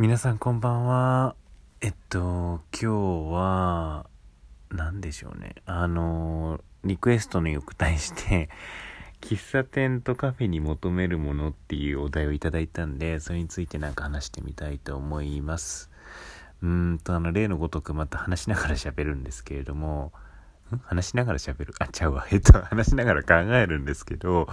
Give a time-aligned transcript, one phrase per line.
[0.00, 1.36] 皆さんこんばんは。
[1.82, 2.86] えっと、今日
[3.34, 4.06] は、
[4.70, 5.56] 何でしょうね。
[5.66, 8.48] あの、リクエストにお答えして、
[9.20, 15.90] 喫茶店とカフェに求めるものっていうお題をいただいたんで、それについてなんか話してみたいと思います。
[16.62, 20.14] うんと、あの、例のごとくまた話しながら喋るんですけれども、
[20.74, 20.78] ん？
[20.78, 21.74] 話しながら喋る？
[21.78, 22.26] あ、ちゃうわ。
[22.30, 24.48] えっと、話しながら考えるんですけど、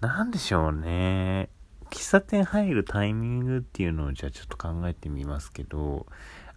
[0.00, 1.50] なんでしょうね。
[1.90, 6.06] 喫茶店入るタイミングっていうのをじゃあちょっと考えてみますけど、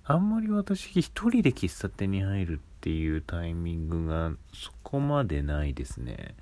[0.04, 6.36] あんまり私一人で喫茶店に入るっていうタイミングがそこまでないですね。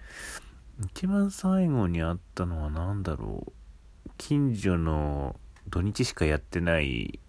[0.91, 3.52] 一番最後にあったのは何だろう。
[4.17, 5.35] 近所の
[5.69, 7.19] 土日しかやってない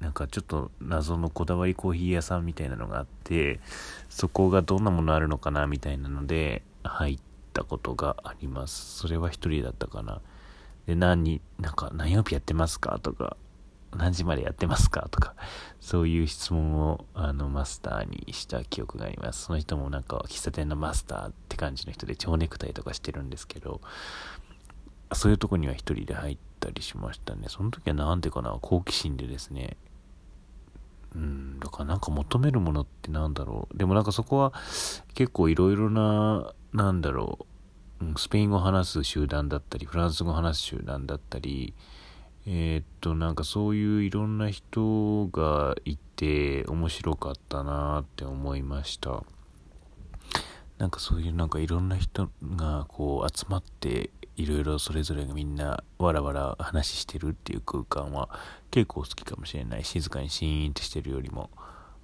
[0.00, 3.60] なんかちょっと謎のこだわりコーヒー屋さんみたいなのがあって
[4.08, 7.18] そこがどんなものあるのかなみたいなので入っ
[7.52, 10.20] たことがありますそれは一人だったかな
[10.86, 12.98] で、何、なんか、何曜日やってますか？
[13.00, 13.36] とか、
[13.94, 15.08] 何時までやってますか？
[15.10, 15.34] とか、
[15.80, 19.44] そういう質問を、あの、マスターにした記憶があります。
[19.44, 23.80] その人もなんか、喫茶店のマスターって感じの人で、蝶ネクタイとかしてるんですけど、
[25.12, 27.46] そういうとこには一人で入ったりしましたね。
[27.48, 29.76] その時は何てかな、好奇心でですね、
[31.14, 33.78] うん、だからなんか求めるものってなんだろう。
[33.78, 34.52] でもなんかそこは
[35.14, 37.44] 結構いろいろな、なんだろう、
[38.16, 41.74] スペイン語を話す集団だったり、フランス語を話す集団だったり、
[42.46, 49.24] えー、っと、なんかそういういろんな人がいて面白かったなって思いました。
[50.78, 58.28] なんかそういうなんかいろんな人がこう集まっていろいろそれぞれがみんなわらわら話してるっていう空間は
[58.70, 59.84] 結構好きかもしれない。
[59.84, 61.50] 静かにシーンってしてるよりも。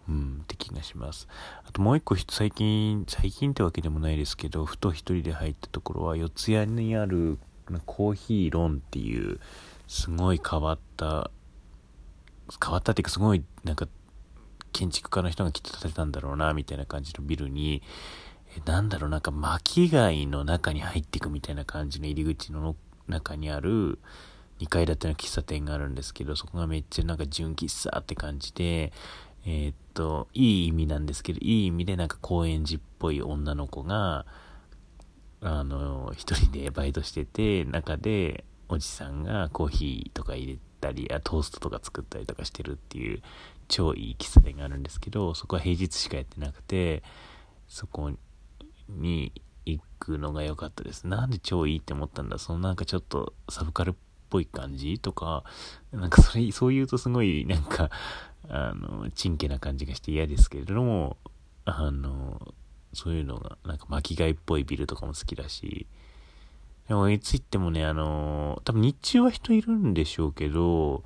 [0.08, 1.28] うん、って気がします。
[1.67, 7.39] あともう一個最近、最近ってわけでもないですけど、ふと一人で入ったところは、四谷にある
[7.86, 9.39] コーヒーロンっていう、
[9.86, 11.31] すごい変わった、
[12.62, 13.86] 変わったっていうかすごいなんか
[14.72, 17.82] 建築家の人がきっと建てたんだろうな、みたいな感じのビルに、
[18.56, 22.75] えなんだろう、なんか巻貝の中に入っていくみたいな感じの入り口の
[23.06, 23.98] 中にある、
[24.59, 28.93] 2階建ての喫茶店があるんですけど、そこがめっちゃなんか純喫茶って感じで、
[29.44, 34.26] えー、っと、いい意味なんですけど、いい意味でなんか高円寺っぽい女の子が、
[35.41, 43.22] あの、一人でバイトしてて、中でおじさんがコーヒーとか入れたり、あトーストとか作ったりとかしてるっていう
[43.69, 47.03] 超いい喫茶店があるんですけど、そこは平日しかやってなくて、
[47.66, 48.12] そこ
[48.88, 49.32] に
[49.66, 51.06] 行くのが良かったです。
[51.09, 53.97] なんで超いいって思ったんだそのなんかちょっとサブカル
[54.32, 55.44] ぽい感じとか、
[55.93, 57.91] なんかそれ、そう言うとすごいなんか、
[58.48, 61.19] あの、ちんけな感じがして嫌ですけれども、
[61.66, 62.54] あの、
[62.94, 65.87] そういうのが、なんか巻き貝っぽいビルとかも好きだし、
[66.88, 71.04] でもいつ行ってもね、あの、多分日中は人いるんでしょうけど、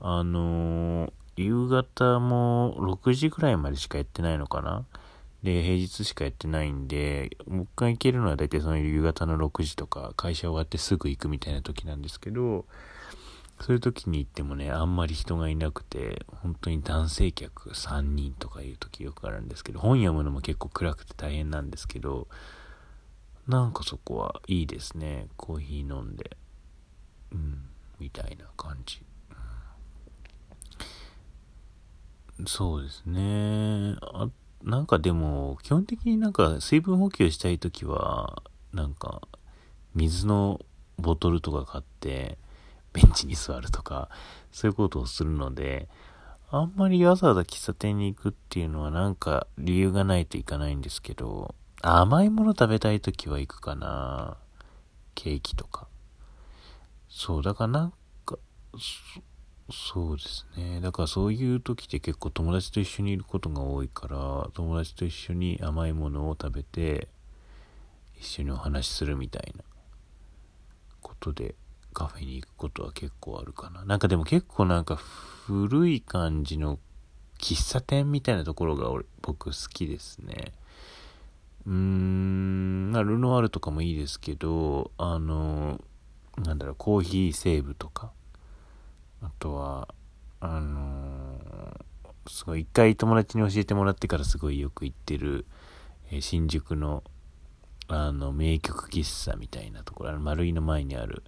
[0.00, 4.86] あの、夕方も6時ぐらいまでしかやってないのかな
[5.42, 12.66] で、平日しかやってないんで、もう一回行けるのは大体その夕方の6時とか、会社終わってすぐ行くみたいな時なんですけど、
[13.60, 22.28] そういう時に行ってもね、あんまり人がいなくて、本当に男性客3人とかいう時よくあるんですけど、本読むのも結構暗くて大変なんですけど、
[23.46, 25.26] なんかそこはいいですね。
[25.36, 26.36] コーヒー飲んで。
[27.32, 27.62] うん、
[27.98, 29.02] みたいな感じ。
[32.46, 33.96] そうですね。
[34.02, 34.28] あ、
[34.68, 38.42] なんかでも、基本的になんか水分補給したい時は、
[38.74, 39.22] なんか、
[39.94, 40.60] 水の
[40.98, 42.36] ボトルとか買って、
[42.92, 44.10] ベンチに座るとか、
[44.52, 45.88] そういうことをするので、
[46.50, 54.36] あんまりわざわざ喫茶店に行くっていうのはなんか理由がないといかないんですけど、甘いもの食べたい時は行くかな。
[55.14, 55.88] ケーキとか。
[57.08, 57.92] そう、だからなん
[58.26, 58.36] か、
[59.70, 60.80] そうですね。
[60.80, 67.08] だからそういう時って結構友達と一緒にいることが多いから、友達と一緒に甘いものを食べて、
[68.18, 69.62] 一緒にお話しするみたいな
[71.02, 71.54] ことで
[71.92, 73.84] カフェに行くことは結構あるかな。
[73.84, 76.78] なんかでも結構なんか古い感じの
[77.38, 80.52] 喫茶店みたいなところが俺僕好きですね。
[81.66, 85.80] うーん、まあ、ルノワールとかもいいですけど、あの、
[86.38, 88.12] なんだろう、コーヒーセーブとか、
[89.22, 89.88] あとは、
[90.40, 91.38] あの
[92.28, 95.46] すごい一回友達に教えてもらってからすごいよく行ってる、
[96.10, 97.02] えー、新宿の、
[97.88, 101.22] あの、名曲喫茶みたいなところ、あの丸いの前にある、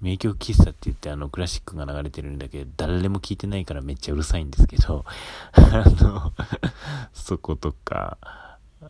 [0.00, 5.04] 名曲喫茶って言ってあのクラシックが流れてるんだけど、誰も聞いてないからめっちゃうるさいんですけど、
[5.52, 6.32] あの、
[7.12, 8.18] そことか、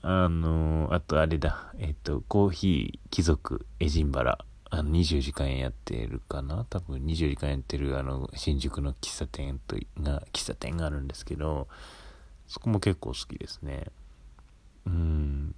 [0.02, 4.44] あの、あとあれだ、えっと、コーヒー貴族エジンバラ。
[4.70, 6.64] あの、24時間やってるかな？
[6.70, 11.66] 多分24時間やってる、あの、新宿の喫茶店と、が、喫茶店があるんですけど、
[12.46, 13.86] そこも結構好きですね。
[14.86, 15.54] うん。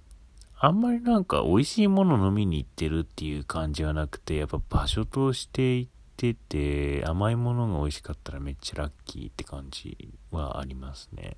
[0.59, 11.35] あんまりなんか美味しいもの飲みに行ってるっていう感じはなくて、やっぱ場所として行ってて、甘いものが美味しかったらめっちゃラッキーって感じはありますね。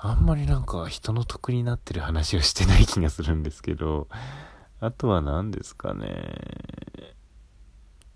[0.00, 4.08] あんまりなんか人の得になってる話をしてない気がするんですけど、
[4.80, 6.34] あとは何ですかね。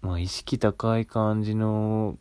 [0.00, 2.18] まあ意識高い感じの、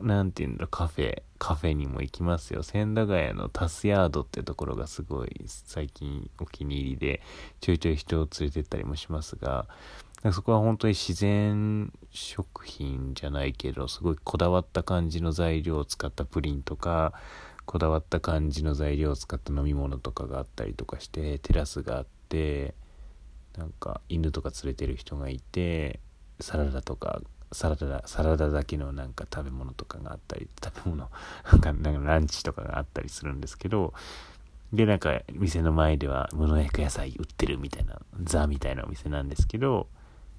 [0.00, 2.64] なんていうんだろ、カフェ、カフェにも行きますよ。
[2.64, 7.22] 千駄ヶ谷のタスヤードってところがすごい最近お気に入りで、
[7.60, 9.68] ちょいちょい人を連れてったりもしますが、
[10.32, 17.12] そこは本当に自然食品じゃないけど、すごいこだわった感じの材料を使ったプリンとか、
[17.66, 22.74] こだわった感じの材料を使った飲み物とかがあったりとかしてテラスがあって
[23.56, 26.00] なんか犬とか連れてる人がいて
[26.40, 27.20] サラダとか
[27.52, 31.10] サラダサラダだけのなんか食べ物とかがあったり食べ物
[31.62, 33.92] なんかランチとかがあったりするんですけど
[34.72, 39.86] でなんか店の前では無農薬野菜売ってるみたいなザみたいなお店なんですけど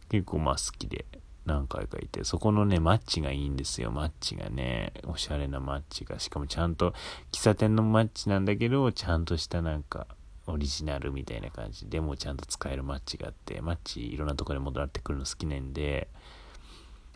[0.10, 1.06] 結構まあ好きで
[1.46, 3.92] 何回かいて、そこのね、マッチがいいんですよ。
[3.92, 6.20] マッチがね、おしゃれなマッチが。
[6.20, 6.94] しかもちゃんと、
[7.32, 10.08] 喫茶店のマッチなんだけど、ちゃんとしたなんか、
[10.48, 16.10] オリジナルみたいな感じでもちゃんと使えるマッチがあって、マッチいろんなとこで戻ってくるの好きなんで、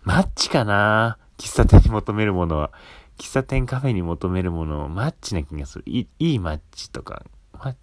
[0.03, 1.17] マッチかな？
[1.37, 2.71] 喫茶店に求めるものは。
[3.17, 5.83] 喫茶店カフェに求めるものを、マッチな気がする。
[5.87, 7.23] いいいマッチとか、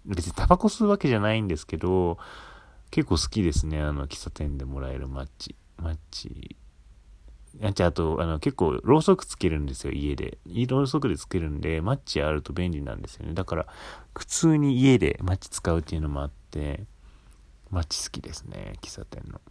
[0.05, 2.17] 別にタバコ吸うわけじゃないんですけど、
[2.89, 3.81] 結構好きですね。
[3.81, 5.55] あの、喫茶店でもらえるマッチ。
[5.77, 6.55] マッチ。
[7.61, 10.37] ああと、あの、結構、ろうそくつけるんですよ、家で。
[10.67, 13.33] ろうそくでつけるんで、マッチあると便利なんですよね。
[13.33, 13.67] だから、
[14.17, 16.85] 普通に家でマッチ使うっていうのもあって、
[17.69, 19.41] マッチ好きですね、喫茶店の。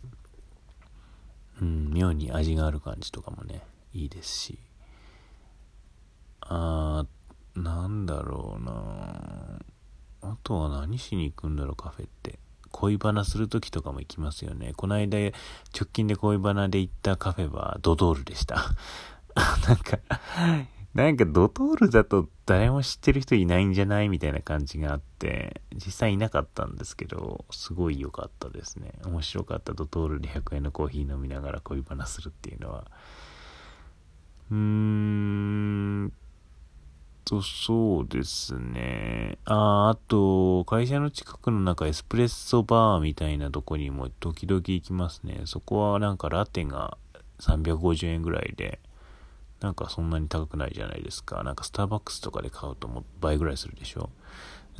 [1.62, 3.62] うん、妙に味がある感じとかもね、
[3.92, 4.58] いいですし。
[6.40, 9.60] あー、なんだろうな
[10.20, 12.38] あとは何しに行くんだろう、カフェって。
[12.74, 14.72] 恋バナする時とかも行きますよね。
[14.76, 15.32] この間、直
[15.92, 18.56] 近で恋バナで行ったカフェはドトールでした。
[19.68, 19.98] なんか、
[20.92, 28.92] なんかドトールだと誰も知ってる人いないんじゃないみたいな感じがあって、実際いなかったんですけど、すごい良かったですね。
[29.04, 32.90] 面白かったドトールで100円のコーヒー飲みながら恋バナするっていうのは。
[34.50, 36.12] うーん
[37.24, 39.38] と、そうですね。
[39.44, 45.42] あ、あと、会社の近くの中エスプレッソバーみたいなとこにも時々行きますね。
[45.46, 46.98] そこはなんかラテが
[47.40, 48.78] 350円ぐらいで、
[49.60, 51.42] なんかそんなに高くないじゃないですか。
[51.42, 54.10] なんかスターバックスとかで買うとも倍ぐらいするでしょ。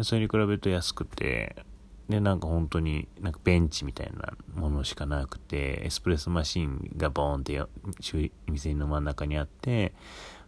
[0.02, 1.64] それに比べると安くて、
[2.08, 9.94] で、なんか本当になんかベンチみたいなものしかなくて、エスプレッソマシンがボーンって店の真ん中にあって、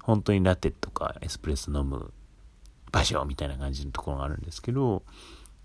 [0.07, 2.13] 本当にラテとかエスプレッソ飲む
[2.93, 5.03] 場所みたいな感じのところがあるんですけど、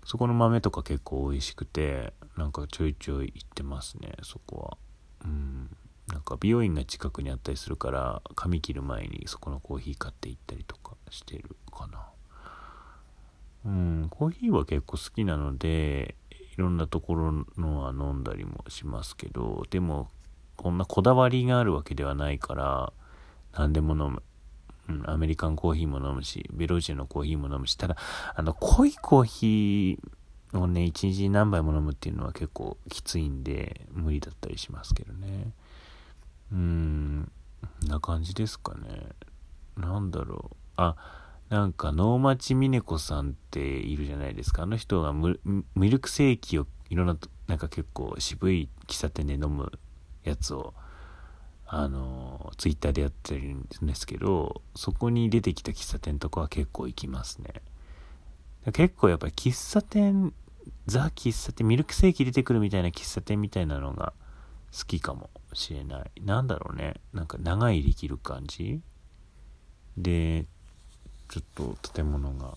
[0.04, 4.78] そこの豆とか結構美味しくて、なんかちょいちょい行ってますね、そこは。
[5.26, 5.70] うん。
[6.08, 12.08] なんか美容院が近くにあったりするから、髪切る前にそこのコーヒー買って行ったりとかしてるかな。
[13.64, 20.10] うん、コーヒーは結構好きなので、いろんなところのは飲んだりもしますけど、でも、
[20.56, 22.92] こんなこだわりがあるわけではないから、
[23.52, 24.22] 何でも飲む。
[24.88, 27.96] うん、アメリカンコーヒーも飲むし、ベローチェのコーヒーも飲むし、ただ、
[28.34, 35.52] あの、濃いコーヒーをね、一日何杯も飲むっていうのは結構きついんで、無理だったりしますけどね。
[36.52, 37.30] うーん、
[37.86, 39.08] な感じですかね。
[39.76, 40.56] なんだろう。
[40.76, 40.96] あ、
[41.48, 44.64] なんか、能町みね子さんっているじゃないですか。
[44.64, 49.70] あの人がミルクセーキをいろんな、なんか結構渋い喫茶店で飲む
[50.24, 50.74] やつを
[51.74, 57.62] あの、ツイッターでやってるんですけど、そこに出てきた喫茶店とかは結構行きますね。
[58.72, 60.32] 結構やっぱり喫茶店、
[60.86, 64.12] ザ喫茶店、ミルクセーキ出てくるみたいな喫茶店みたいなのが
[64.76, 66.10] 好きかもしれない。
[66.24, 66.94] なんだろうね。
[67.12, 68.80] なんか長いできる感じ
[69.96, 70.46] で、
[71.28, 72.56] ちょっと建物が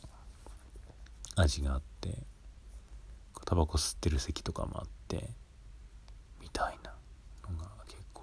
[1.35, 2.17] 味があって、
[3.45, 5.29] タバコ吸ってる席とかもあって、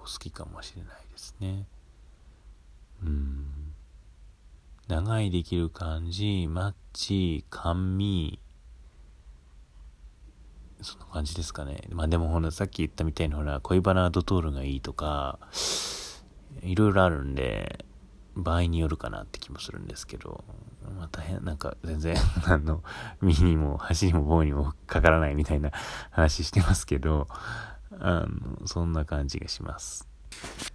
[0.03, 1.65] 好きかもしれないですね。
[3.03, 3.73] うん。
[4.87, 8.39] 長いできる感じマッチ甘味
[10.81, 11.87] そんな感じですかね。
[11.91, 15.39] まあでもほらさっき言ったみたいにほら恋バナードトールがいいとか
[16.61, 17.85] いろいろあるんで
[18.35, 20.43] 場合によるかなって気もするんですけど、
[20.97, 22.83] まあ大変、なんか全然、 あの、
[23.21, 25.71] 身にも箸にも棒にもかからないみたいな
[26.11, 27.27] 話してますけど、
[27.99, 30.07] あの、そんな感じがします。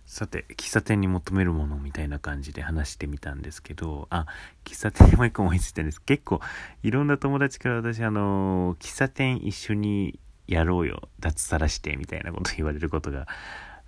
[0.06, 4.26] さて、喫茶店に求めるものみたいな感じで話してみたんですけど、あ、
[4.64, 6.00] 喫茶店にもう一個思いついたんです。
[6.02, 6.40] 結構、
[6.82, 13.28] いろんな友達から私、あの、喫茶店一緒にやろうよ、脱サラして、みたいなこと言われることが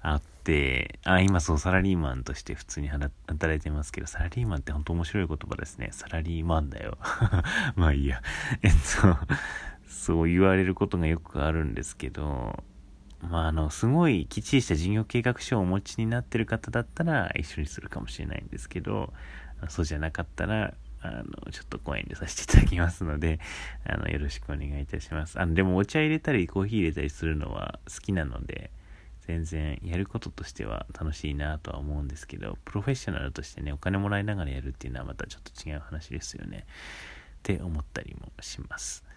[0.03, 3.13] あって、あ、今そう、サラリーマンとして普通に働
[3.57, 5.89] いてますけど、サラリーマンって本当面白い言葉ですね。
[5.93, 6.99] サラリーマンだよ。
[7.77, 8.23] まあいいや。
[8.63, 9.19] えっと、
[9.89, 12.63] そう言われることがよくあるんですけど、
[13.51, 19.13] あの、すごいきっちりした事業計画書をお持ちになってる方だったら一緒にするかもしれないんですけど、
[19.69, 23.41] そうじゃなかったら、あの、ちょっとご遠慮させていただきますので、
[23.85, 25.41] あの、よろしくお願いいたします。
[25.41, 28.71] あの、でもお茶入れたりコーヒー入れたりするのは好きなので、
[29.23, 36.67] 全然やることとしては楽しいなとは思うんですけど、プロフェッショナルとしてね、お金もらいながらやるっていうのはまたちょっと違う話ですよね。
[37.39, 39.10] って思ったりもします。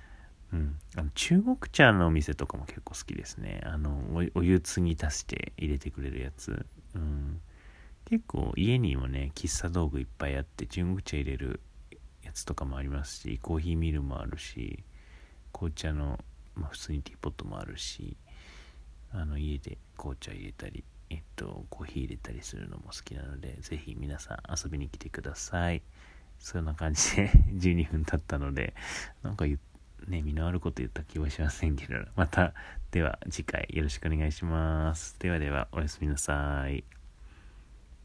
[0.54, 3.62] うん、あの中国茶のお店とかも結構好きですね。
[3.66, 4.00] あの
[4.36, 7.42] お湯継ぎ足して入れてくれるやつ、うん、
[8.06, 11.60] 結構家にもね喫茶道具いっぱいあって中国茶入れる
[12.22, 14.84] やつとかもありますしコーヒーミルもあるし
[15.52, 16.20] 紅茶の、
[16.56, 18.16] まあ、普通にティーポットもあるし
[19.12, 25.82] あの家で紅茶入れたりえっとコーヒー入れたりするのも好きなので是非皆さん遊びに来てください。
[26.40, 28.74] そんな感じで 12分経ったので
[29.22, 29.73] なんか言って
[30.08, 32.54] ね、身のあること言った気はしませんけど、また、
[32.92, 35.20] では次回よろしくお願いします。
[35.20, 36.84] ではでは、おやすみなさい。